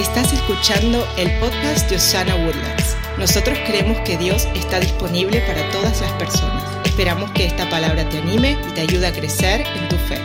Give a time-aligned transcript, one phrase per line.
[0.00, 2.96] Estás escuchando el podcast de Osana Woodlands.
[3.18, 6.64] Nosotros creemos que Dios está disponible para todas las personas.
[6.86, 10.18] Esperamos que esta palabra te anime y te ayude a crecer en tu fe.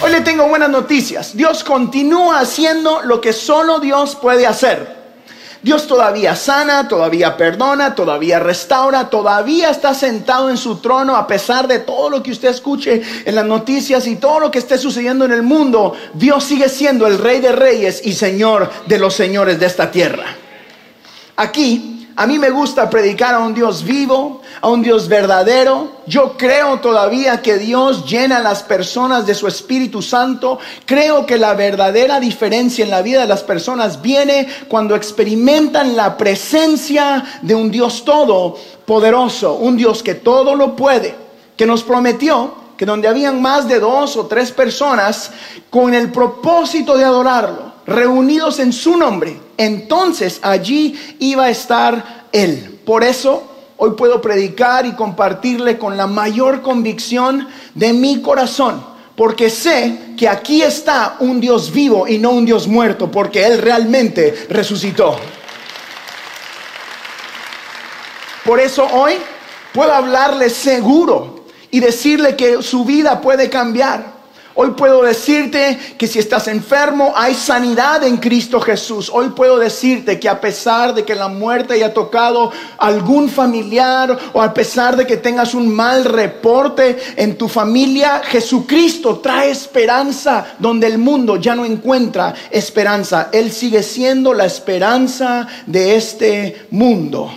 [0.00, 1.36] Hoy le tengo buenas noticias.
[1.36, 4.99] Dios continúa haciendo lo que solo Dios puede hacer.
[5.62, 11.68] Dios todavía sana, todavía perdona, todavía restaura, todavía está sentado en su trono a pesar
[11.68, 15.26] de todo lo que usted escuche en las noticias y todo lo que esté sucediendo
[15.26, 15.94] en el mundo.
[16.14, 20.24] Dios sigue siendo el rey de reyes y señor de los señores de esta tierra.
[21.36, 26.02] Aquí a mí me gusta predicar a un Dios vivo, a un Dios verdadero.
[26.06, 30.58] Yo creo todavía que Dios llena a las personas de su Espíritu Santo.
[30.84, 36.18] Creo que la verdadera diferencia en la vida de las personas viene cuando experimentan la
[36.18, 41.14] presencia de un Dios todopoderoso, un Dios que todo lo puede,
[41.56, 45.30] que nos prometió que donde habían más de dos o tres personas
[45.70, 52.78] con el propósito de adorarlo, reunidos en su nombre, entonces allí iba a estar Él.
[52.86, 53.42] Por eso
[53.76, 58.84] hoy puedo predicar y compartirle con la mayor convicción de mi corazón,
[59.16, 63.58] porque sé que aquí está un Dios vivo y no un Dios muerto, porque Él
[63.58, 65.18] realmente resucitó.
[68.44, 69.14] Por eso hoy
[69.74, 74.19] puedo hablarle seguro y decirle que su vida puede cambiar.
[74.56, 79.08] Hoy puedo decirte que si estás enfermo hay sanidad en Cristo Jesús.
[79.12, 84.42] Hoy puedo decirte que a pesar de que la muerte haya tocado algún familiar o
[84.42, 90.88] a pesar de que tengas un mal reporte en tu familia, Jesucristo trae esperanza donde
[90.88, 93.28] el mundo ya no encuentra esperanza.
[93.32, 97.30] Él sigue siendo la esperanza de este mundo.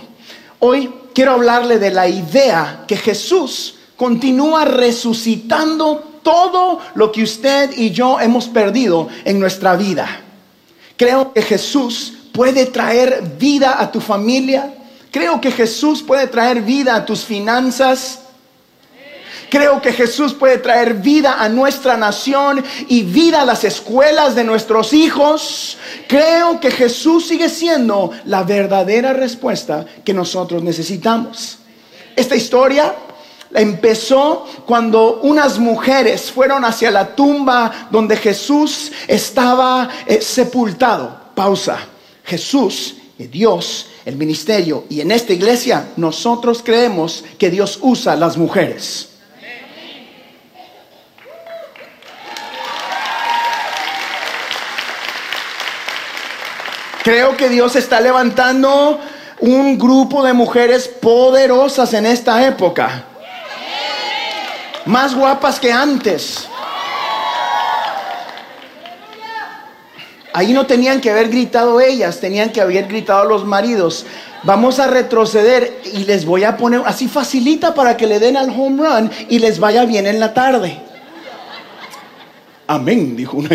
[0.58, 7.92] Hoy quiero hablarle de la idea que Jesús continúa resucitando todo lo que usted y
[7.92, 10.22] yo hemos perdido en nuestra vida.
[10.96, 14.74] Creo que Jesús puede traer vida a tu familia.
[15.12, 18.20] Creo que Jesús puede traer vida a tus finanzas.
[19.50, 24.42] Creo que Jesús puede traer vida a nuestra nación y vida a las escuelas de
[24.42, 25.78] nuestros hijos.
[26.08, 31.58] Creo que Jesús sigue siendo la verdadera respuesta que nosotros necesitamos.
[32.16, 32.94] Esta historia
[33.54, 41.22] empezó cuando unas mujeres fueron hacia la tumba donde Jesús estaba eh, sepultado.
[41.34, 41.78] Pausa.
[42.24, 49.10] Jesús, Dios, el ministerio y en esta iglesia nosotros creemos que Dios usa las mujeres.
[57.02, 58.98] Creo que Dios está levantando
[59.40, 63.04] un grupo de mujeres poderosas en esta época
[64.86, 66.48] más guapas que antes.
[70.32, 74.04] Ahí no tenían que haber gritado ellas, tenían que haber gritado los maridos.
[74.42, 78.50] Vamos a retroceder y les voy a poner así facilita para que le den al
[78.50, 80.80] home run y les vaya bien en la tarde.
[82.66, 83.48] Amén, dijo uno.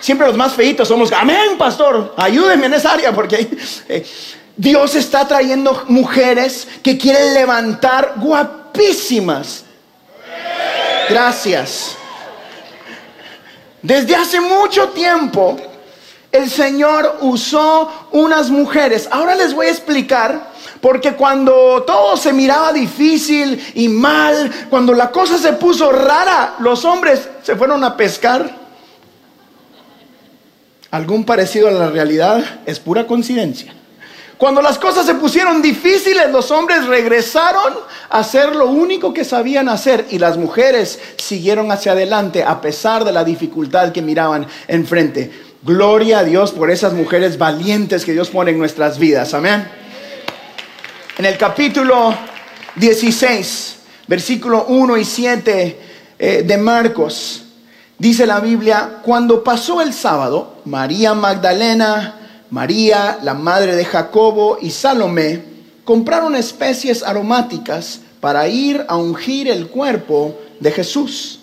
[0.00, 3.46] Siempre los más feitos somos, amén, pastor, ayúdenme en esa área porque
[3.88, 4.06] eh,
[4.56, 9.66] Dios está trayendo mujeres que quieren levantar guapísimas
[11.10, 11.96] Gracias.
[13.82, 15.56] Desde hace mucho tiempo
[16.30, 19.08] el Señor usó unas mujeres.
[19.10, 25.10] Ahora les voy a explicar, porque cuando todo se miraba difícil y mal, cuando la
[25.10, 28.58] cosa se puso rara, los hombres se fueron a pescar.
[30.92, 33.74] Algún parecido a la realidad es pura coincidencia.
[34.40, 37.74] Cuando las cosas se pusieron difíciles, los hombres regresaron
[38.08, 43.04] a hacer lo único que sabían hacer y las mujeres siguieron hacia adelante a pesar
[43.04, 45.30] de la dificultad que miraban enfrente.
[45.62, 49.34] Gloria a Dios por esas mujeres valientes que Dios pone en nuestras vidas.
[49.34, 49.68] Amén.
[51.18, 52.14] En el capítulo
[52.76, 53.76] 16,
[54.06, 55.80] versículo 1 y 7
[56.18, 57.42] eh, de Marcos,
[57.98, 62.19] dice la Biblia, cuando pasó el sábado, María Magdalena,
[62.50, 65.42] María, la madre de Jacobo y Salomé
[65.84, 71.40] compraron especies aromáticas para ir a ungir el cuerpo de Jesús.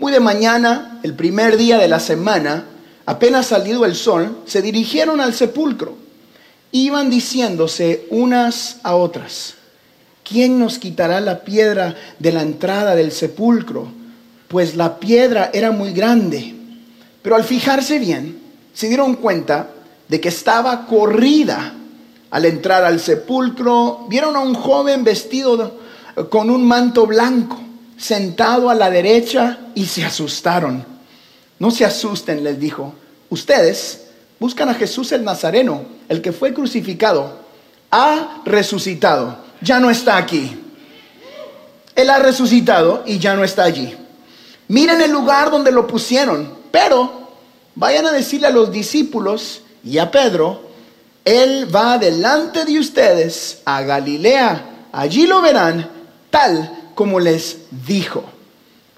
[0.00, 2.64] Muy de mañana, el primer día de la semana,
[3.06, 5.94] apenas salido el sol, se dirigieron al sepulcro.
[6.72, 9.54] Iban diciéndose unas a otras,
[10.24, 13.86] ¿quién nos quitará la piedra de la entrada del sepulcro?
[14.48, 16.56] Pues la piedra era muy grande.
[17.22, 18.40] Pero al fijarse bien,
[18.74, 19.68] se dieron cuenta
[20.12, 21.72] de que estaba corrida.
[22.32, 25.78] Al entrar al sepulcro, vieron a un joven vestido
[26.28, 27.58] con un manto blanco,
[27.96, 30.84] sentado a la derecha, y se asustaron.
[31.58, 32.92] No se asusten, les dijo.
[33.30, 37.38] Ustedes buscan a Jesús el Nazareno, el que fue crucificado,
[37.90, 40.60] ha resucitado, ya no está aquí.
[41.96, 43.96] Él ha resucitado y ya no está allí.
[44.68, 47.30] Miren el lugar donde lo pusieron, pero
[47.76, 50.70] vayan a decirle a los discípulos y a Pedro,
[51.24, 55.88] Él va delante de ustedes a Galilea, allí lo verán
[56.30, 58.24] tal como les dijo.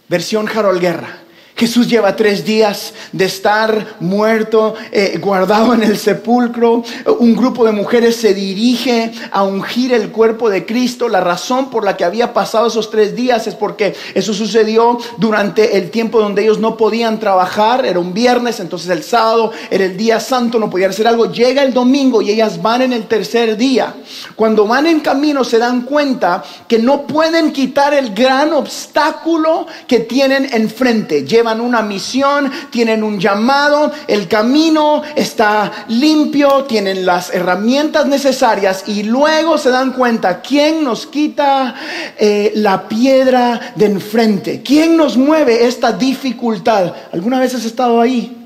[0.09, 1.24] Versión Harold Guerra.
[1.57, 6.83] Jesús lleva tres días de estar muerto, eh, guardado en el sepulcro.
[7.21, 11.09] Un grupo de mujeres se dirige a ungir el cuerpo de Cristo.
[11.09, 15.79] La razón por la que había pasado esos tres días es porque eso sucedió durante
[15.79, 17.87] el tiempo donde ellos no podían trabajar.
[17.87, 21.31] Era un viernes, entonces el sábado era el día santo, no podían hacer algo.
[21.31, 23.95] Llega el domingo y ellas van en el tercer día.
[24.35, 30.01] Cuando van en camino se dan cuenta que no pueden quitar el gran obstáculo que
[30.01, 38.07] tienen enfrente llevan una misión, tienen un llamado, el camino está limpio, tienen las herramientas
[38.07, 41.75] necesarias y luego se dan cuenta, ¿quién nos quita
[42.19, 44.63] eh, la piedra de enfrente?
[44.63, 46.95] ¿Quién nos mueve esta dificultad?
[47.13, 48.37] ¿Alguna vez has estado ahí?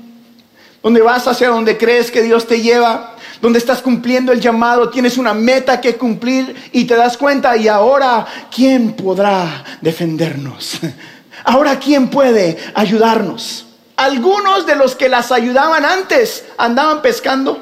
[0.81, 5.17] Donde vas hacia donde crees que Dios te lleva, donde estás cumpliendo el llamado, tienes
[5.17, 10.79] una meta que cumplir y te das cuenta y ahora, ¿quién podrá defendernos?
[11.43, 13.65] Ahora, ¿quién puede ayudarnos?
[13.95, 17.59] Algunos de los que las ayudaban antes andaban pescando.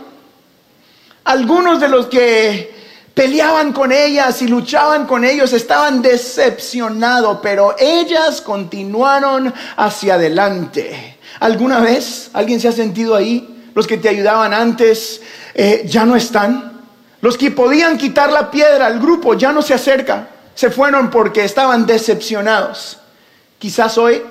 [1.24, 2.76] Algunos de los que
[3.14, 11.18] peleaban con ellas y luchaban con ellos estaban decepcionados, pero ellas continuaron hacia adelante.
[11.40, 13.72] ¿Alguna vez alguien se ha sentido ahí?
[13.74, 15.22] Los que te ayudaban antes
[15.56, 16.82] eh, ya no están.
[17.22, 20.30] Los que podían quitar la piedra al grupo ya no se acercan.
[20.54, 23.00] Se fueron porque estaban decepcionados.
[23.60, 24.22] Quizás hoy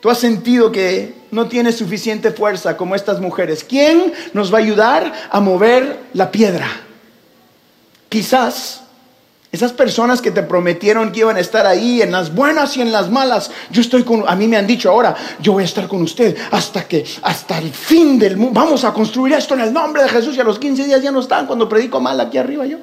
[0.00, 3.64] tú has sentido que no tienes suficiente fuerza como estas mujeres.
[3.64, 6.68] ¿Quién nos va a ayudar a mover la piedra?
[8.08, 8.82] Quizás
[9.52, 12.90] esas personas que te prometieron que iban a estar ahí en las buenas y en
[12.90, 15.86] las malas, yo estoy con, a mí me han dicho ahora, yo voy a estar
[15.88, 19.72] con usted hasta que, hasta el fin del mundo, vamos a construir esto en el
[19.72, 22.38] nombre de Jesús y a los 15 días ya no están cuando predico mal aquí
[22.38, 22.78] arriba yo.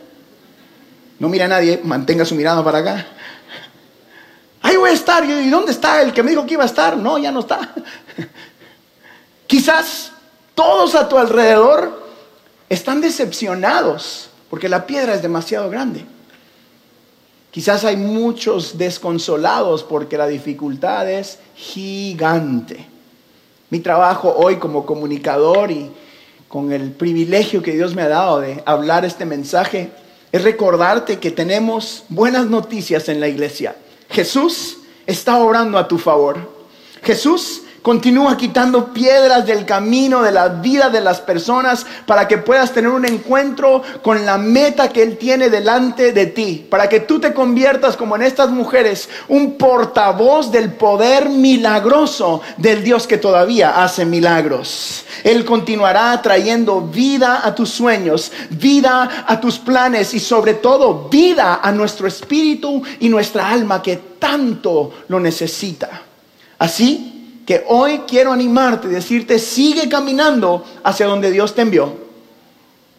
[1.17, 3.07] No mira a nadie, mantenga su mirada para acá.
[4.69, 5.25] Ahí voy a estar.
[5.25, 6.95] ¿Y dónde está el que me dijo que iba a estar?
[6.95, 7.73] No, ya no está.
[9.47, 10.11] Quizás
[10.53, 12.03] todos a tu alrededor
[12.69, 16.05] están decepcionados porque la piedra es demasiado grande.
[17.49, 22.85] Quizás hay muchos desconsolados porque la dificultad es gigante.
[23.71, 25.89] Mi trabajo hoy como comunicador y
[26.47, 29.89] con el privilegio que Dios me ha dado de hablar este mensaje
[30.31, 33.75] es recordarte que tenemos buenas noticias en la iglesia.
[34.19, 36.37] Jesús está obrando a tu favor.
[37.01, 42.71] Jesús continúa quitando piedras del camino de la vida de las personas para que puedas
[42.73, 47.19] tener un encuentro con la meta que Él tiene delante de ti, para que tú
[47.19, 53.83] te conviertas como en estas mujeres, un portavoz del poder milagroso del Dios que todavía
[53.83, 55.05] hace milagros.
[55.23, 61.59] Él continuará trayendo vida a tus sueños, vida a tus planes y sobre todo vida
[61.61, 66.03] a nuestro espíritu y nuestra alma que tanto lo necesita.
[66.57, 67.08] Así
[67.49, 71.91] que hoy quiero animarte decirte, sigue caminando hacia donde Dios te envió.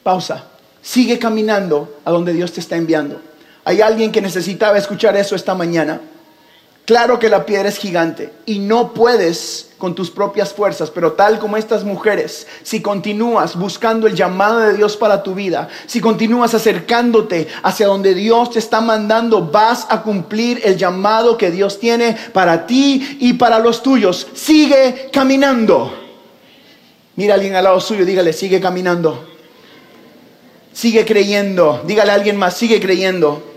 [0.03, 0.45] Pausa.
[0.83, 3.21] Sigue caminando a donde Dios te está enviando.
[3.65, 6.01] Hay alguien que necesitaba escuchar eso esta mañana.
[6.91, 11.39] Claro que la piedra es gigante y no puedes con tus propias fuerzas, pero tal
[11.39, 16.53] como estas mujeres, si continúas buscando el llamado de Dios para tu vida, si continúas
[16.53, 22.17] acercándote hacia donde Dios te está mandando, vas a cumplir el llamado que Dios tiene
[22.33, 24.27] para ti y para los tuyos.
[24.35, 25.97] Sigue caminando.
[27.15, 29.29] Mira a alguien al lado suyo, dígale, sigue caminando.
[30.73, 31.83] Sigue creyendo.
[31.87, 33.50] Dígale a alguien más, sigue creyendo.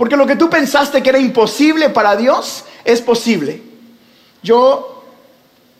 [0.00, 3.60] Porque lo que tú pensaste que era imposible para Dios es posible.
[4.42, 5.04] Yo,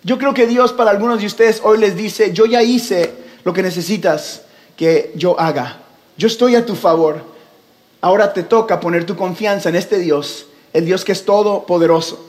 [0.03, 3.55] yo creo que Dios para algunos de ustedes hoy les dice, yo ya hice lo
[3.55, 4.43] que necesitas
[4.77, 5.79] que yo haga.
[6.19, 7.25] Yo estoy a tu favor.
[8.03, 12.23] Ahora te toca poner tu confianza en este Dios, el Dios que es todopoderoso.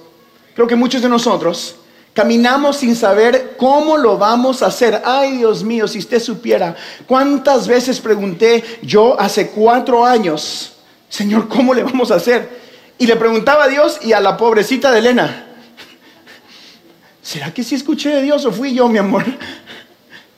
[0.56, 1.76] Creo que muchos de nosotros
[2.14, 5.02] caminamos sin saber cómo lo vamos a hacer.
[5.04, 6.74] Ay, Dios mío, si usted supiera
[7.06, 10.72] cuántas veces pregunté yo hace cuatro años,
[11.12, 12.62] Señor, ¿cómo le vamos a hacer?
[12.98, 15.46] Y le preguntaba a Dios y a la pobrecita de Elena,
[17.22, 19.26] ¿será que sí escuché de Dios o fui yo, mi amor?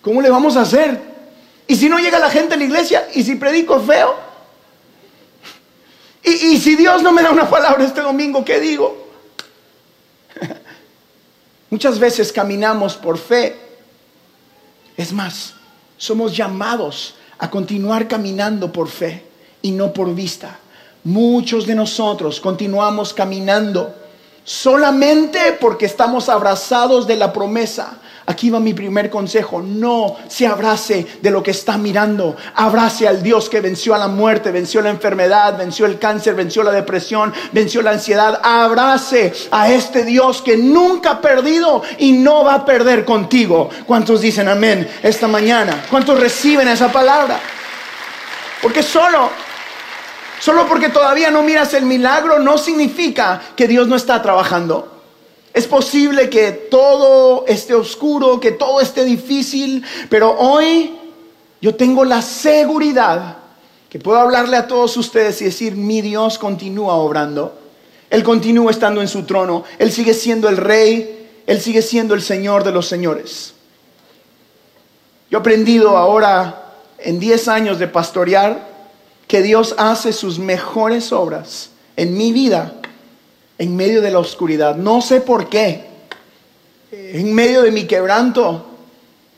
[0.02, 1.00] ¿Cómo le vamos a hacer?
[1.68, 4.16] Y si no llega la gente a la iglesia, y si predico feo,
[6.24, 9.08] y, y si Dios no me da una palabra este domingo, ¿qué digo?
[11.70, 13.56] Muchas veces caminamos por fe
[14.98, 15.54] Es más,
[15.98, 19.24] somos llamados a continuar caminando por fe
[19.62, 20.60] y no por vista.
[21.06, 23.94] Muchos de nosotros continuamos caminando
[24.46, 27.98] solamente porque estamos abrazados de la promesa.
[28.26, 33.22] Aquí va mi primer consejo, no se abrace de lo que está mirando, abrace al
[33.22, 37.34] Dios que venció a la muerte, venció la enfermedad, venció el cáncer, venció la depresión,
[37.52, 42.66] venció la ansiedad, abrace a este Dios que nunca ha perdido y no va a
[42.66, 43.70] perder contigo.
[43.86, 45.84] ¿Cuántos dicen amén esta mañana?
[45.90, 47.42] ¿Cuántos reciben esa palabra?
[48.62, 49.43] Porque solo
[50.44, 54.92] Solo porque todavía no miras el milagro no significa que Dios no está trabajando.
[55.54, 61.00] Es posible que todo esté oscuro, que todo esté difícil, pero hoy
[61.62, 63.38] yo tengo la seguridad
[63.90, 67.58] que puedo hablarle a todos ustedes y decir, mi Dios continúa obrando.
[68.10, 69.64] Él continúa estando en su trono.
[69.80, 71.40] Él sigue siendo el rey.
[71.48, 73.54] Él sigue siendo el Señor de los señores.
[75.32, 78.73] Yo he aprendido ahora en 10 años de pastorear
[79.28, 82.76] que Dios hace sus mejores obras en mi vida
[83.58, 84.76] en medio de la oscuridad.
[84.76, 85.86] No sé por qué.
[86.92, 88.66] En medio de mi quebranto,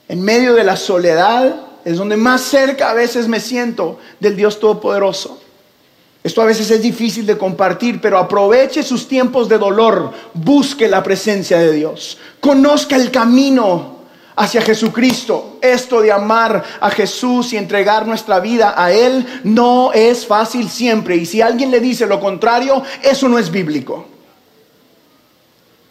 [0.08, 4.60] en medio de la soledad, es donde más cerca a veces me siento del Dios
[4.60, 5.40] Todopoderoso.
[6.24, 11.04] Esto a veces es difícil de compartir, pero aproveche sus tiempos de dolor, busque la
[11.04, 13.95] presencia de Dios, conozca el camino
[14.36, 15.58] hacia Jesucristo.
[15.62, 21.16] Esto de amar a Jesús y entregar nuestra vida a Él no es fácil siempre.
[21.16, 24.06] Y si alguien le dice lo contrario, eso no es bíblico.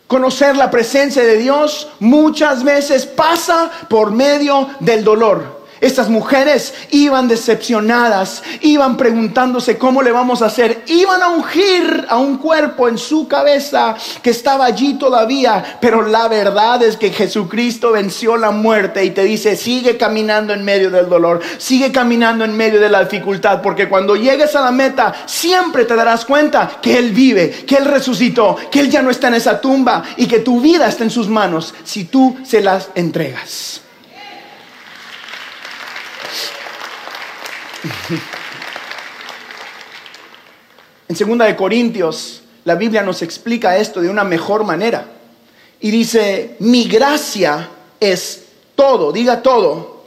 [0.06, 5.63] Conocer la presencia de Dios muchas veces pasa por medio del dolor.
[5.84, 12.16] Estas mujeres iban decepcionadas, iban preguntándose cómo le vamos a hacer, iban a ungir a
[12.16, 17.92] un cuerpo en su cabeza que estaba allí todavía, pero la verdad es que Jesucristo
[17.92, 22.56] venció la muerte y te dice, sigue caminando en medio del dolor, sigue caminando en
[22.56, 26.96] medio de la dificultad, porque cuando llegues a la meta, siempre te darás cuenta que
[26.96, 30.38] Él vive, que Él resucitó, que Él ya no está en esa tumba y que
[30.38, 33.83] tu vida está en sus manos si tú se las entregas.
[41.06, 45.06] En segunda de Corintios, la Biblia nos explica esto de una mejor manera.
[45.80, 47.68] Y dice, mi gracia
[48.00, 50.02] es todo, diga todo.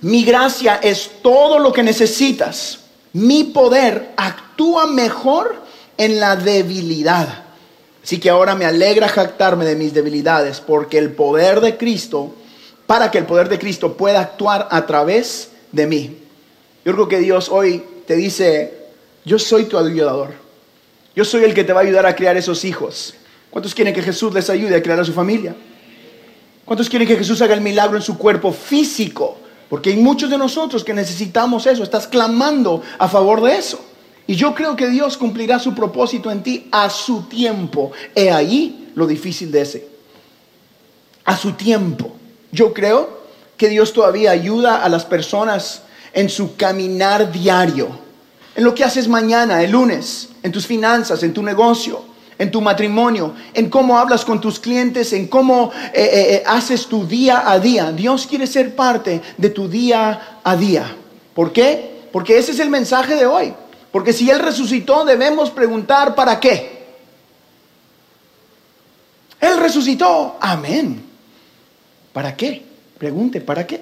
[0.00, 2.78] Mi gracia es todo lo que necesitas.
[3.12, 5.62] Mi poder actúa mejor
[5.96, 7.44] en la debilidad.
[8.04, 12.32] Así que ahora me alegra jactarme de mis debilidades, porque el poder de Cristo,
[12.86, 16.16] para que el poder de Cristo pueda actuar a través de mí.
[16.84, 18.72] Yo creo que Dios hoy te dice,
[19.24, 20.32] yo soy tu ayudador.
[21.14, 23.14] Yo soy el que te va a ayudar a crear esos hijos.
[23.50, 25.54] ¿Cuántos quieren que Jesús les ayude a crear a su familia?
[26.64, 29.38] ¿Cuántos quieren que Jesús haga el milagro en su cuerpo físico?
[29.68, 31.82] Porque hay muchos de nosotros que necesitamos eso.
[31.82, 33.84] Estás clamando a favor de eso.
[34.26, 37.92] Y yo creo que Dios cumplirá su propósito en ti a su tiempo.
[38.14, 39.88] He ahí lo difícil de ese.
[41.24, 42.14] A su tiempo.
[42.52, 43.17] Yo creo
[43.58, 45.82] que Dios todavía ayuda a las personas
[46.14, 47.88] en su caminar diario,
[48.54, 52.02] en lo que haces mañana, el lunes, en tus finanzas, en tu negocio,
[52.38, 56.86] en tu matrimonio, en cómo hablas con tus clientes, en cómo eh, eh, eh, haces
[56.86, 57.90] tu día a día.
[57.90, 60.96] Dios quiere ser parte de tu día a día.
[61.34, 62.06] ¿Por qué?
[62.12, 63.52] Porque ese es el mensaje de hoy.
[63.90, 66.78] Porque si Él resucitó, debemos preguntar ¿para qué?
[69.40, 70.36] Él resucitó.
[70.40, 71.04] Amén.
[72.12, 72.67] ¿Para qué?
[72.98, 73.80] Pregunte, ¿para qué?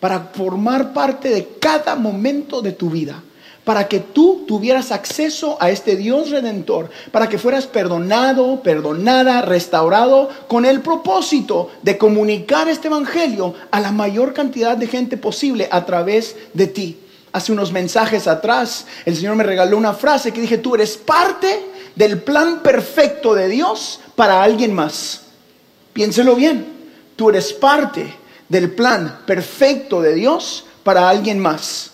[0.00, 3.22] Para formar parte de cada momento de tu vida.
[3.64, 6.90] Para que tú tuvieras acceso a este Dios redentor.
[7.12, 13.92] Para que fueras perdonado, perdonada, restaurado con el propósito de comunicar este Evangelio a la
[13.92, 16.98] mayor cantidad de gente posible a través de ti.
[17.30, 21.66] Hace unos mensajes atrás, el Señor me regaló una frase que dije, tú eres parte
[21.94, 25.20] del plan perfecto de Dios para alguien más.
[25.92, 26.77] Piénselo bien
[27.18, 28.14] tú eres parte
[28.48, 31.90] del plan perfecto de Dios para alguien más.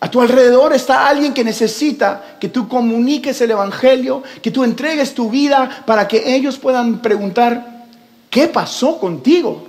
[0.00, 5.14] A tu alrededor está alguien que necesita que tú comuniques el Evangelio, que tú entregues
[5.14, 7.86] tu vida para que ellos puedan preguntar,
[8.28, 9.66] ¿qué pasó contigo?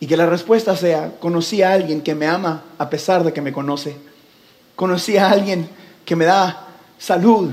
[0.00, 3.42] Y que la respuesta sea, conocí a alguien que me ama a pesar de que
[3.42, 3.98] me conoce.
[4.74, 5.68] Conocí a alguien
[6.06, 7.50] que me da salud,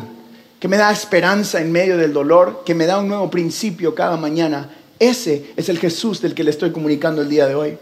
[0.61, 4.15] que me da esperanza en medio del dolor, que me da un nuevo principio cada
[4.15, 4.69] mañana
[4.99, 7.77] ese es el Jesús del que le estoy comunicando el día de hoy.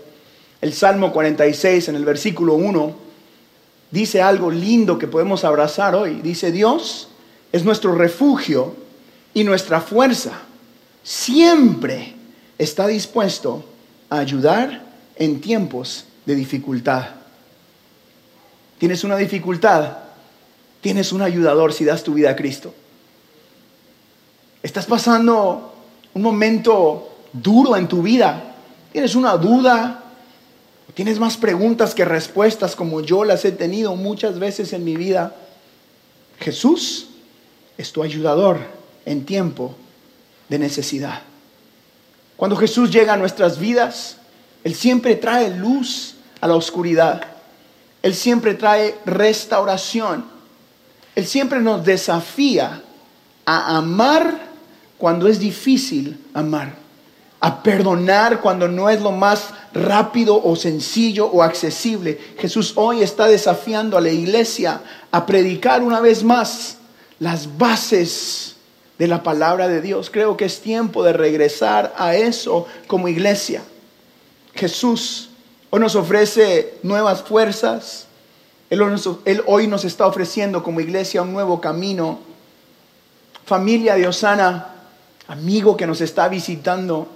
[0.62, 2.96] El Salmo 46 en el versículo 1
[3.92, 6.22] dice algo lindo que podemos abrazar hoy.
[6.22, 7.10] Dice, Dios
[7.52, 8.76] es nuestro refugio
[9.34, 10.32] y nuestra fuerza.
[11.04, 12.16] Siempre
[12.58, 13.66] está dispuesto
[14.10, 14.84] a ayudar
[15.16, 17.10] en tiempos de dificultad.
[18.78, 19.98] Tienes una dificultad,
[20.82, 22.74] tienes un ayudador si das tu vida a Cristo.
[24.64, 25.71] Estás pasando
[26.14, 28.56] un momento duro en tu vida,
[28.92, 30.04] tienes una duda,
[30.94, 35.36] tienes más preguntas que respuestas como yo las he tenido muchas veces en mi vida.
[36.40, 37.08] Jesús
[37.78, 38.60] es tu ayudador
[39.06, 39.76] en tiempo
[40.50, 41.22] de necesidad.
[42.36, 44.18] Cuando Jesús llega a nuestras vidas,
[44.64, 47.22] Él siempre trae luz a la oscuridad.
[48.02, 50.26] Él siempre trae restauración.
[51.16, 52.82] Él siempre nos desafía
[53.46, 54.51] a amar
[55.02, 56.76] cuando es difícil amar,
[57.40, 62.20] a perdonar cuando no es lo más rápido o sencillo o accesible.
[62.38, 64.80] Jesús hoy está desafiando a la iglesia
[65.10, 66.78] a predicar una vez más
[67.18, 68.58] las bases
[69.00, 70.12] de la palabra de Dios.
[70.12, 73.64] Creo que es tiempo de regresar a eso como iglesia.
[74.54, 75.32] Jesús
[75.72, 78.06] hoy nos ofrece nuevas fuerzas.
[78.70, 82.20] Él, hoy nos está ofreciendo como iglesia un nuevo camino.
[83.46, 84.72] Familia de Osana,
[85.32, 87.08] amigo que nos está visitando,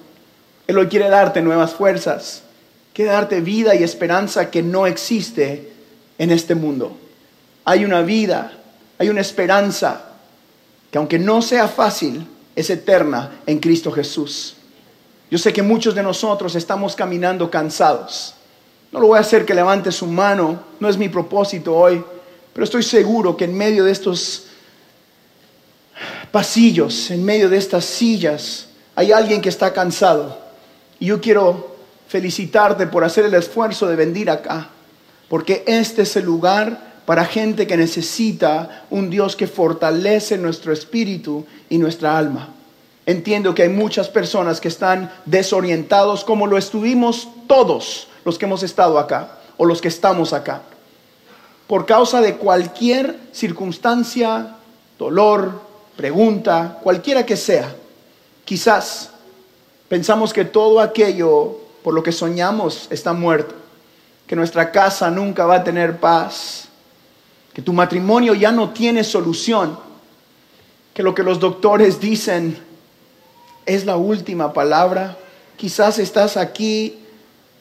[0.67, 2.43] Él hoy quiere darte nuevas fuerzas,
[2.93, 5.74] quiere darte vida y esperanza que no existe
[6.17, 6.95] en este mundo.
[7.65, 8.53] Hay una vida,
[8.98, 10.13] hay una esperanza
[10.89, 14.55] que aunque no sea fácil, es eterna en Cristo Jesús.
[15.29, 18.36] Yo sé que muchos de nosotros estamos caminando cansados.
[18.93, 22.01] No lo voy a hacer que levante su mano, no es mi propósito hoy,
[22.53, 24.44] pero estoy seguro que en medio de estos
[26.36, 30.38] pasillos, en medio de estas sillas, hay alguien que está cansado.
[31.00, 31.77] Y yo quiero
[32.10, 34.68] felicitarte por hacer el esfuerzo de venir acá,
[35.30, 41.46] porque este es el lugar para gente que necesita un Dios que fortalece nuestro espíritu
[41.70, 42.50] y nuestra alma.
[43.06, 48.62] Entiendo que hay muchas personas que están desorientados como lo estuvimos todos los que hemos
[48.62, 50.63] estado acá o los que estamos acá.
[51.65, 54.58] Por causa de cualquier circunstancia,
[55.00, 55.64] dolor,
[55.95, 57.75] pregunta, cualquiera que sea,
[58.43, 59.12] quizás
[59.88, 63.55] pensamos que todo aquello por lo que soñamos está muerto,
[64.27, 66.67] que nuestra casa nunca va a tener paz,
[67.53, 69.79] que tu matrimonio ya no tiene solución,
[70.93, 72.58] que lo que los doctores dicen
[73.65, 75.17] es la última palabra.
[75.58, 76.99] Quizás estás aquí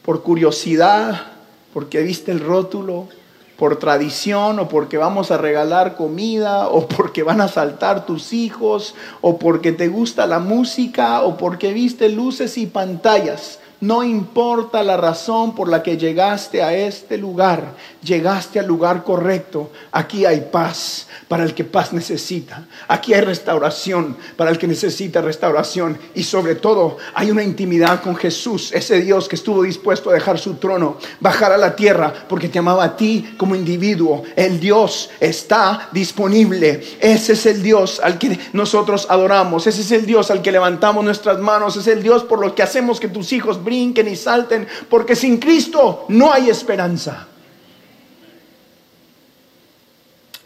[0.04, 1.32] por curiosidad,
[1.72, 3.08] porque viste el rótulo,
[3.56, 8.94] por tradición o porque vamos a regalar comida o porque van a saltar tus hijos
[9.20, 13.60] o porque te gusta la música o porque viste luces y pantallas.
[13.80, 19.70] No importa la razón por la que llegaste a este lugar, llegaste al lugar correcto.
[19.92, 22.66] Aquí hay paz para el que paz necesita.
[22.88, 25.98] Aquí hay restauración para el que necesita restauración.
[26.14, 30.38] Y sobre todo hay una intimidad con Jesús, ese Dios que estuvo dispuesto a dejar
[30.38, 34.22] su trono, bajar a la tierra porque te amaba a ti como individuo.
[34.36, 36.82] El Dios está disponible.
[37.00, 39.66] Ese es el Dios al que nosotros adoramos.
[39.66, 41.76] Ese es el Dios al que levantamos nuestras manos.
[41.76, 45.38] Es el Dios por lo que hacemos que tus hijos brinquen y salten, porque sin
[45.38, 47.28] Cristo no hay esperanza.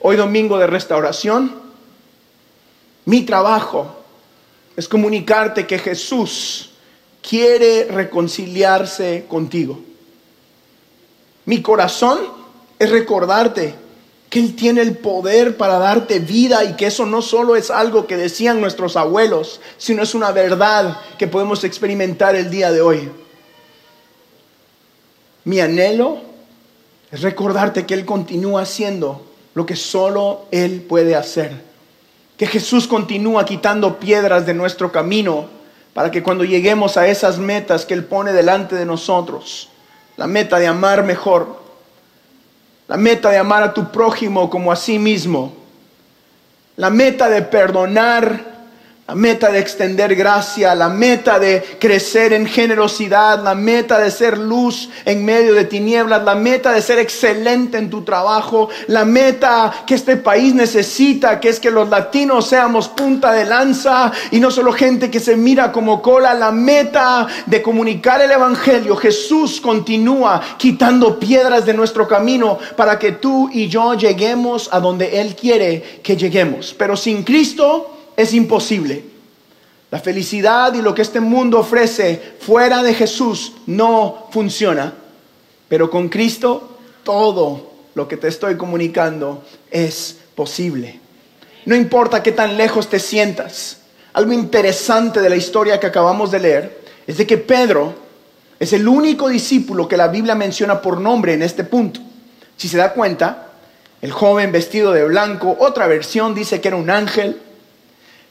[0.01, 1.55] Hoy domingo de restauración,
[3.05, 3.97] mi trabajo
[4.77, 6.71] es comunicarte que Jesús
[7.21, 9.81] quiere reconciliarse contigo.
[11.47, 12.21] Mi corazón
[12.79, 13.75] es recordarte
[14.31, 18.07] que Él tiene el poder para darte vida y que eso no solo es algo
[18.07, 23.11] que decían nuestros abuelos, sino es una verdad que podemos experimentar el día de hoy.
[25.45, 26.19] Mi anhelo
[27.11, 31.69] es recordarte que Él continúa haciendo lo que solo Él puede hacer.
[32.37, 35.49] Que Jesús continúa quitando piedras de nuestro camino
[35.95, 39.71] para que cuando lleguemos a esas metas que Él pone delante de nosotros,
[40.19, 41.58] la meta de amar mejor,
[42.89, 45.53] la meta de amar a tu prójimo como a sí mismo,
[46.77, 48.58] la meta de perdonar
[49.09, 54.37] la meta de extender gracia, la meta de crecer en generosidad, la meta de ser
[54.37, 59.73] luz en medio de tinieblas, la meta de ser excelente en tu trabajo, la meta
[59.87, 64.51] que este país necesita, que es que los latinos seamos punta de lanza y no
[64.51, 68.95] solo gente que se mira como cola, la meta de comunicar el Evangelio.
[68.95, 75.19] Jesús continúa quitando piedras de nuestro camino para que tú y yo lleguemos a donde
[75.19, 76.75] Él quiere que lleguemos.
[76.77, 79.05] Pero sin Cristo es imposible.
[79.93, 84.93] La felicidad y lo que este mundo ofrece fuera de Jesús no funciona.
[85.69, 90.99] Pero con Cristo todo lo que te estoy comunicando es posible.
[91.65, 93.79] No importa qué tan lejos te sientas.
[94.15, 97.95] Algo interesante de la historia que acabamos de leer es de que Pedro
[98.59, 102.01] es el único discípulo que la Biblia menciona por nombre en este punto.
[102.57, 103.53] Si se da cuenta,
[104.03, 107.41] el joven vestido de blanco, otra versión dice que era un ángel,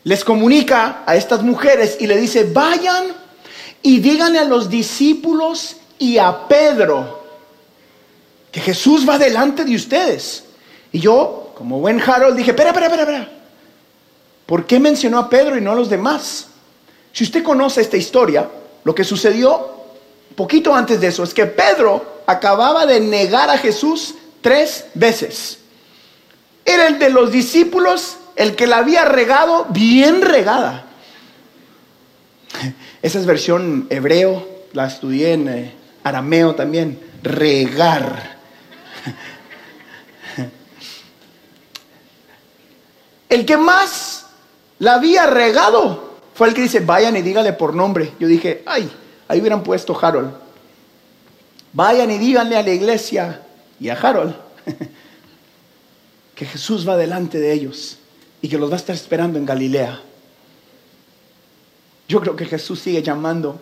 [0.08, 3.08] les comunica a estas mujeres y le dice, vayan
[3.82, 7.24] y díganle a los discípulos y a Pedro
[8.50, 10.46] que Jesús va delante de ustedes.
[10.94, 13.32] Y yo, como buen Harold, dije, espera, espera, espera, espera.
[14.46, 16.48] ¿Por qué mencionó a Pedro y no a los demás?
[17.12, 18.50] Si usted conoce esta historia,
[18.86, 19.72] lo que sucedió
[20.38, 25.58] poquito antes de eso es que Pedro acababa de negar a Jesús tres veces.
[26.64, 30.86] Era el de los discípulos el que la había regado bien regada.
[33.02, 35.74] Esa es versión hebreo, la estudié en eh,
[36.04, 38.38] arameo también, regar.
[43.28, 44.28] El que más
[44.80, 48.14] la había regado fue el que dice, vayan y dígale por nombre.
[48.20, 48.90] Yo dije, ay,
[49.28, 50.32] ahí hubieran puesto Harold.
[51.74, 53.42] Vayan y díganle a la iglesia
[53.80, 54.36] y a Harold
[56.36, 57.98] que Jesús va delante de ellos
[58.42, 60.02] y que los va a estar esperando en Galilea.
[62.08, 63.60] Yo creo que Jesús sigue llamando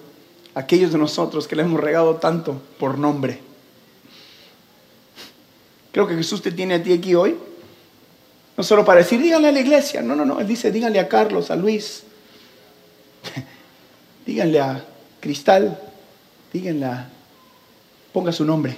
[0.54, 3.40] a aquellos de nosotros que le hemos regado tanto por nombre.
[5.92, 7.38] Creo que Jesús te tiene a ti aquí hoy
[8.58, 10.02] no solo para decir, díganle a la iglesia.
[10.02, 10.40] No, no, no.
[10.40, 12.04] Él dice, díganle a Carlos, a Luis.
[14.26, 14.86] díganle a
[15.20, 15.78] Cristal.
[16.54, 17.10] Díganle a...
[18.14, 18.78] Ponga su nombre.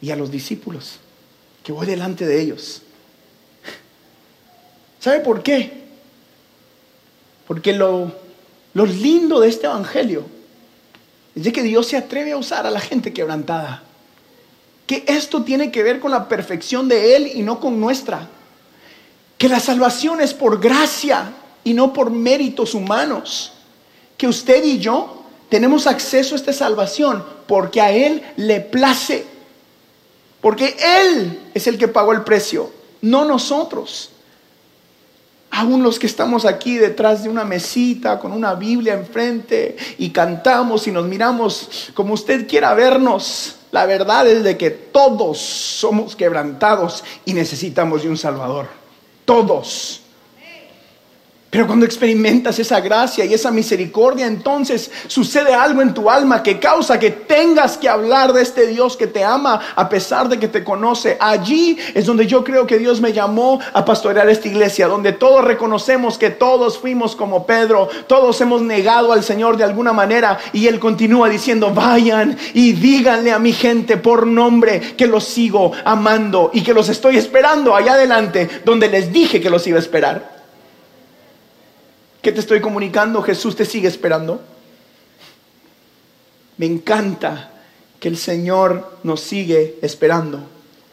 [0.00, 0.98] Y a los discípulos,
[1.62, 2.82] que voy delante de ellos.
[5.00, 5.84] ¿Sabe por qué?
[7.46, 8.12] Porque lo,
[8.74, 10.24] lo lindo de este evangelio
[11.34, 13.84] es que Dios se atreve a usar a la gente quebrantada
[14.88, 18.26] que esto tiene que ver con la perfección de Él y no con nuestra.
[19.36, 21.30] Que la salvación es por gracia
[21.62, 23.52] y no por méritos humanos.
[24.16, 29.26] Que usted y yo tenemos acceso a esta salvación porque a Él le place.
[30.40, 34.10] Porque Él es el que pagó el precio, no nosotros.
[35.50, 40.86] Aún los que estamos aquí detrás de una mesita con una Biblia enfrente y cantamos
[40.86, 43.56] y nos miramos como usted quiera vernos.
[43.70, 48.66] La verdad es de que todos somos quebrantados y necesitamos de un Salvador.
[49.24, 50.02] Todos.
[51.50, 56.58] Pero cuando experimentas esa gracia y esa misericordia, entonces sucede algo en tu alma que
[56.58, 60.48] causa que tengas que hablar de este Dios que te ama a pesar de que
[60.48, 61.16] te conoce.
[61.18, 65.42] Allí es donde yo creo que Dios me llamó a pastorear esta iglesia, donde todos
[65.42, 70.66] reconocemos que todos fuimos como Pedro, todos hemos negado al Señor de alguna manera y
[70.66, 76.50] Él continúa diciendo, vayan y díganle a mi gente por nombre que los sigo amando
[76.52, 80.37] y que los estoy esperando allá adelante, donde les dije que los iba a esperar.
[82.28, 83.22] ¿Qué te estoy comunicando?
[83.22, 84.42] Jesús te sigue esperando.
[86.58, 87.50] Me encanta
[87.98, 90.42] que el Señor nos sigue esperando.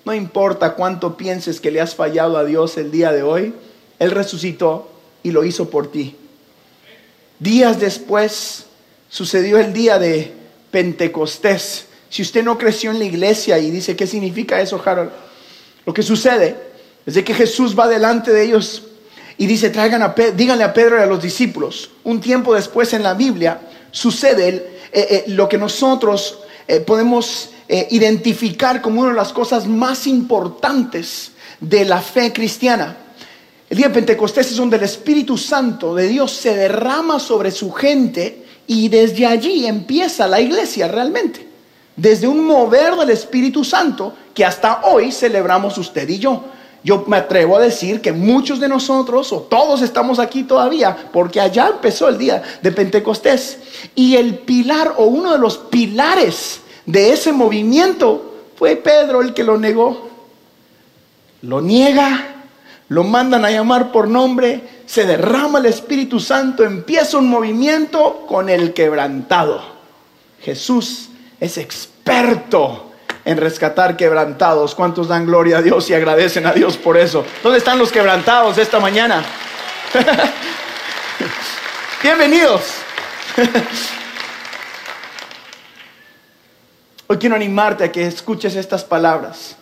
[0.05, 3.53] No importa cuánto pienses que le has fallado a Dios el día de hoy,
[3.99, 4.89] Él resucitó
[5.23, 6.15] y lo hizo por ti.
[7.39, 8.67] Días después
[9.09, 10.31] sucedió el día de
[10.71, 11.87] Pentecostés.
[12.09, 15.11] Si usted no creció en la iglesia y dice, ¿qué significa eso, Harold?
[15.85, 16.55] Lo que sucede
[17.05, 18.83] es de que Jesús va delante de ellos
[19.37, 21.89] y dice, traigan a díganle a Pedro y a los discípulos.
[22.03, 23.59] Un tiempo después en la Biblia
[23.91, 30.05] sucede eh, eh, lo que nosotros eh, podemos identificar como una de las cosas más
[30.05, 32.95] importantes de la fe cristiana.
[33.67, 37.71] El día de Pentecostés es donde el Espíritu Santo de Dios se derrama sobre su
[37.71, 41.47] gente y desde allí empieza la iglesia realmente.
[41.95, 46.43] Desde un mover del Espíritu Santo que hasta hoy celebramos usted y yo.
[46.85, 51.41] Yo me atrevo a decir que muchos de nosotros, o todos estamos aquí todavía, porque
[51.41, 53.57] allá empezó el día de Pentecostés.
[53.95, 59.43] Y el pilar, o uno de los pilares de ese movimiento, fue Pedro el que
[59.43, 60.11] lo negó.
[61.41, 62.43] Lo niega,
[62.89, 68.47] lo mandan a llamar por nombre, se derrama el Espíritu Santo, empieza un movimiento con
[68.47, 69.59] el quebrantado.
[70.39, 72.91] Jesús es experto
[73.25, 74.75] en rescatar quebrantados.
[74.75, 77.25] ¿Cuántos dan gloria a Dios y agradecen a Dios por eso?
[77.43, 79.25] ¿Dónde están los quebrantados esta mañana?
[82.03, 82.61] Bienvenidos.
[87.07, 89.55] Hoy quiero animarte a que escuches estas palabras.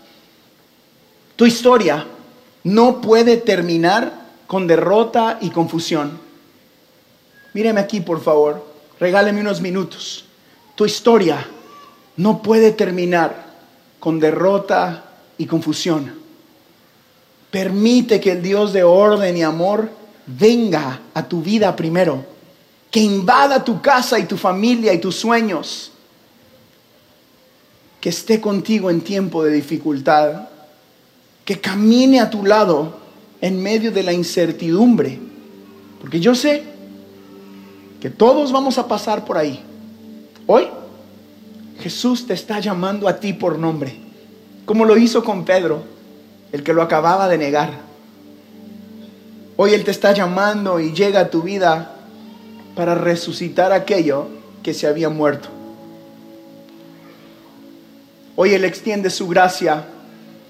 [1.35, 2.05] Tu historia
[2.63, 4.11] no puede terminar
[4.45, 6.19] con derrota y confusión.
[7.53, 8.65] Míreme aquí, por favor.
[8.99, 10.25] Regáleme unos minutos.
[10.75, 11.45] Tu historia
[12.17, 13.52] no puede terminar
[14.03, 15.01] con derrota
[15.37, 16.13] y confusión.
[17.49, 19.89] Permite que el Dios de orden y amor
[20.27, 22.25] venga a tu vida primero.
[22.91, 25.93] que invada tu casa y tu familia y tus sueños,
[28.01, 30.49] que esté contigo en tiempo de dificultad,
[31.45, 32.99] que camine a tu lado
[33.39, 35.17] en medio de la incertidumbre,
[36.01, 36.63] porque yo sé
[38.01, 39.63] que todos vamos a pasar por ahí.
[40.45, 40.67] Hoy
[41.83, 43.93] Jesús te está llamando a ti por nombre,
[44.65, 45.83] como lo hizo con Pedro,
[46.53, 47.71] el que lo acababa de negar.
[49.57, 51.93] Hoy Él te está llamando y llega a tu vida
[52.73, 54.27] para resucitar aquello
[54.63, 55.49] que se había muerto.
[58.37, 59.83] Hoy Él extiende su gracia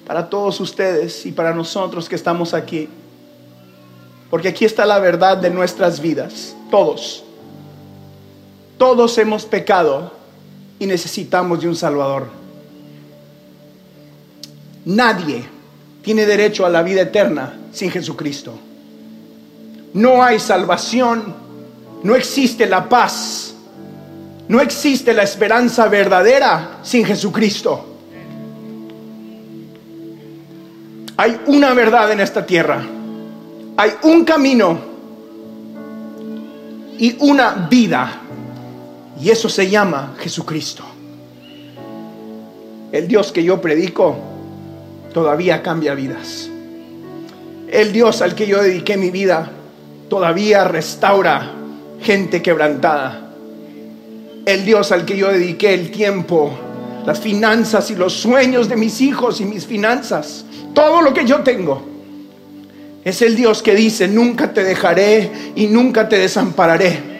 [0.05, 2.87] para todos ustedes y para nosotros que estamos aquí.
[4.29, 7.23] Porque aquí está la verdad de nuestras vidas, todos.
[8.77, 10.22] Todos hemos pecado
[10.83, 12.27] y necesitamos de un Salvador.
[14.83, 15.45] Nadie
[16.01, 18.53] tiene derecho a la vida eterna sin Jesucristo.
[19.93, 21.33] No hay salvación,
[22.03, 23.53] no existe la paz,
[24.49, 27.85] no existe la esperanza verdadera sin Jesucristo.
[31.15, 32.83] Hay una verdad en esta tierra,
[33.77, 34.77] hay un camino
[36.97, 38.22] y una vida
[39.21, 40.83] y eso se llama Jesucristo.
[42.91, 44.15] El Dios que yo predico
[45.13, 46.49] todavía cambia vidas.
[47.71, 49.49] El Dios al que yo dediqué mi vida
[50.09, 51.51] todavía restaura
[52.01, 53.31] gente quebrantada.
[54.45, 56.51] El Dios al que yo dediqué el tiempo,
[57.05, 61.39] las finanzas y los sueños de mis hijos y mis finanzas, todo lo que yo
[61.39, 61.81] tengo.
[63.03, 67.12] Es el Dios que dice, nunca te dejaré y nunca te desampararé.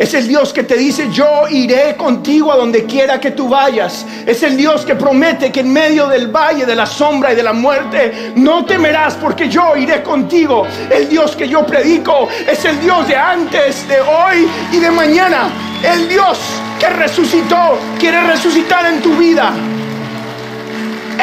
[0.00, 4.06] Es el Dios que te dice, yo iré contigo a donde quiera que tú vayas.
[4.24, 7.42] Es el Dios que promete que en medio del valle de la sombra y de
[7.42, 10.66] la muerte no temerás porque yo iré contigo.
[10.90, 15.50] El Dios que yo predico es el Dios de antes, de hoy y de mañana.
[15.82, 16.38] El Dios
[16.78, 19.52] que resucitó quiere resucitar en tu vida.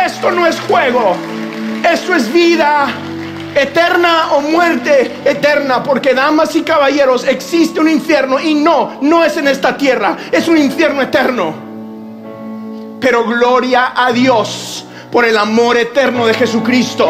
[0.06, 1.16] Esto no es juego,
[1.84, 2.94] esto es vida
[3.62, 9.38] eterna o muerte eterna, porque damas y caballeros, existe un infierno y no, no es
[9.38, 11.54] en esta tierra, es un infierno eterno.
[13.00, 17.10] Pero gloria a Dios por el amor eterno de Jesucristo,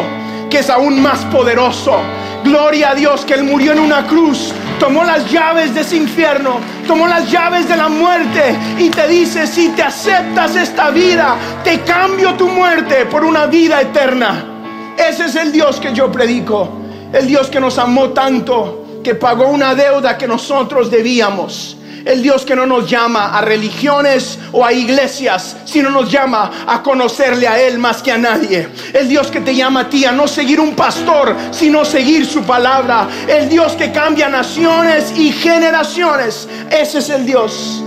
[0.50, 1.98] que es aún más poderoso.
[2.44, 6.60] Gloria a Dios que Él murió en una cruz, tomó las llaves de ese infierno,
[6.86, 11.80] tomó las llaves de la muerte y te dice, si te aceptas esta vida, te
[11.80, 14.57] cambio tu muerte por una vida eterna.
[14.98, 16.68] Ese es el Dios que yo predico.
[17.12, 21.76] El Dios que nos amó tanto, que pagó una deuda que nosotros debíamos.
[22.04, 26.82] El Dios que no nos llama a religiones o a iglesias, sino nos llama a
[26.82, 28.68] conocerle a Él más que a nadie.
[28.92, 32.42] El Dios que te llama a ti a no seguir un pastor, sino seguir su
[32.42, 33.08] palabra.
[33.28, 36.48] El Dios que cambia naciones y generaciones.
[36.70, 37.82] Ese es el Dios,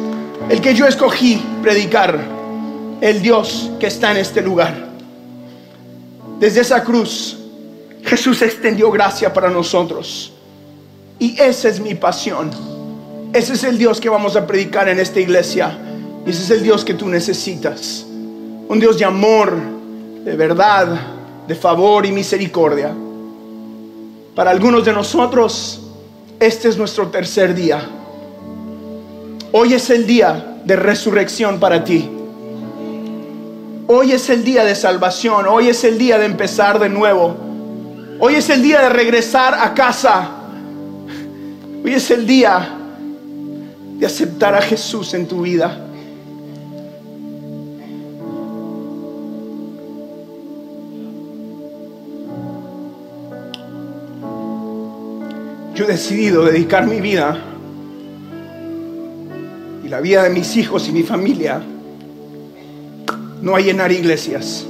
[0.49, 2.19] el que yo escogí predicar.
[3.01, 4.90] El Dios que está en este lugar.
[6.41, 7.37] Desde esa cruz,
[8.03, 10.33] Jesús extendió gracia para nosotros.
[11.19, 12.49] Y esa es mi pasión.
[13.31, 15.77] Ese es el Dios que vamos a predicar en esta iglesia.
[16.25, 18.03] Y ese es el Dios que tú necesitas.
[18.67, 19.55] Un Dios de amor,
[20.25, 20.99] de verdad,
[21.47, 22.91] de favor y misericordia.
[24.33, 25.79] Para algunos de nosotros,
[26.39, 27.87] este es nuestro tercer día.
[29.51, 32.09] Hoy es el día de resurrección para ti.
[33.93, 37.35] Hoy es el día de salvación, hoy es el día de empezar de nuevo.
[38.19, 40.31] Hoy es el día de regresar a casa.
[41.83, 42.69] Hoy es el día
[43.97, 45.77] de aceptar a Jesús en tu vida.
[55.75, 57.37] Yo he decidido dedicar mi vida
[59.83, 61.61] y la vida de mis hijos y mi familia
[63.41, 64.65] no a llenar iglesias,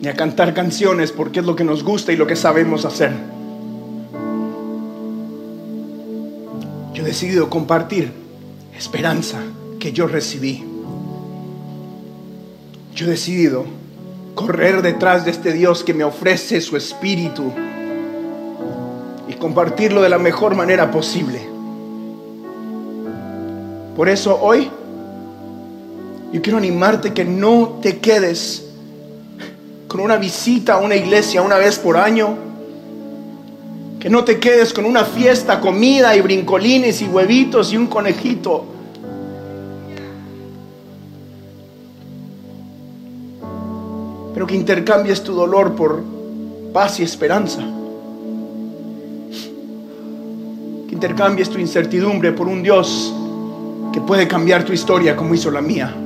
[0.00, 3.12] ni a cantar canciones porque es lo que nos gusta y lo que sabemos hacer.
[6.94, 8.12] Yo he decidido compartir
[8.76, 9.38] esperanza
[9.78, 10.64] que yo recibí.
[12.94, 13.64] Yo he decidido
[14.34, 17.52] correr detrás de este Dios que me ofrece su espíritu
[19.28, 21.40] y compartirlo de la mejor manera posible.
[23.96, 24.70] Por eso hoy
[26.32, 28.64] yo quiero animarte que no te quedes
[29.88, 32.36] con una visita a una iglesia una vez por año.
[34.00, 38.64] Que no te quedes con una fiesta, comida y brincolines y huevitos y un conejito.
[44.34, 46.02] Pero que intercambies tu dolor por
[46.72, 47.62] paz y esperanza.
[50.88, 53.14] Que intercambies tu incertidumbre por un Dios
[53.92, 55.96] que puede cambiar tu historia como hizo la mía.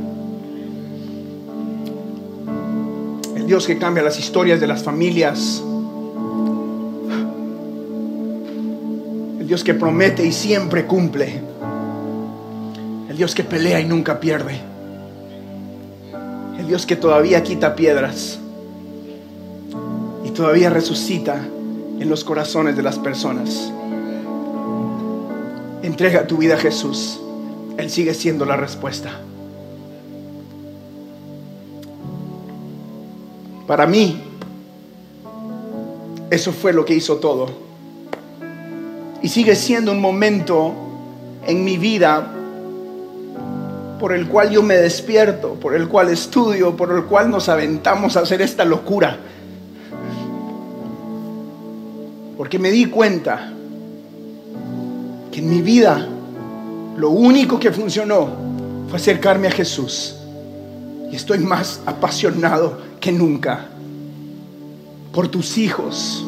[3.51, 5.61] Dios que cambia las historias de las familias.
[9.41, 11.41] El Dios que promete y siempre cumple.
[13.09, 14.61] El Dios que pelea y nunca pierde.
[16.61, 18.39] El Dios que todavía quita piedras
[20.25, 21.45] y todavía resucita
[21.99, 23.73] en los corazones de las personas.
[25.83, 27.19] Entrega tu vida a Jesús.
[27.79, 29.11] Él sigue siendo la respuesta.
[33.71, 34.21] Para mí,
[36.29, 37.47] eso fue lo que hizo todo.
[39.23, 40.73] Y sigue siendo un momento
[41.47, 42.35] en mi vida
[44.01, 48.17] por el cual yo me despierto, por el cual estudio, por el cual nos aventamos
[48.17, 49.17] a hacer esta locura.
[52.37, 53.53] Porque me di cuenta
[55.31, 56.09] que en mi vida
[56.97, 58.31] lo único que funcionó
[58.89, 60.17] fue acercarme a Jesús.
[61.13, 63.67] Y estoy más apasionado que nunca
[65.13, 66.25] por tus hijos,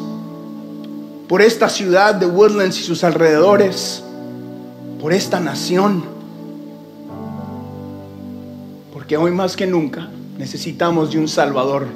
[1.27, 4.03] por esta ciudad de Woodlands y sus alrededores,
[4.99, 6.13] por esta nación
[9.03, 10.07] porque hoy más que nunca
[10.37, 11.87] necesitamos de un Salvador.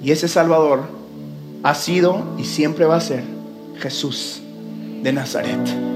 [0.00, 0.82] Y ese Salvador
[1.64, 3.24] ha sido y siempre va a ser
[3.80, 4.40] Jesús
[5.02, 5.93] de Nazaret.